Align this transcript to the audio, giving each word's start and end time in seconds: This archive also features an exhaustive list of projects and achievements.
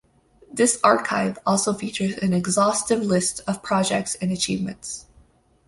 This 0.51 0.79
archive 0.83 1.37
also 1.45 1.75
features 1.75 2.17
an 2.17 2.33
exhaustive 2.33 3.03
list 3.03 3.41
of 3.45 3.61
projects 3.61 4.15
and 4.15 4.31
achievements. 4.31 5.05